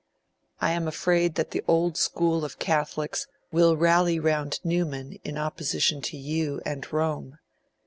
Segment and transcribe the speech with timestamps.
[0.61, 6.01] 'I am afraid that the old school of Catholics will rally round Newman in opposition
[6.01, 7.37] to you and Rome.